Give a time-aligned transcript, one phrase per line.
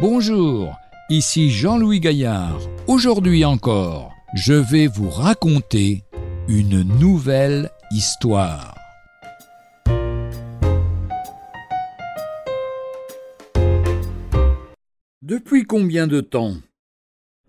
[0.00, 0.78] Bonjour,
[1.10, 2.58] ici Jean-Louis Gaillard.
[2.86, 6.04] Aujourd'hui encore, je vais vous raconter
[6.48, 8.74] une nouvelle histoire.
[15.20, 16.54] Depuis combien de temps?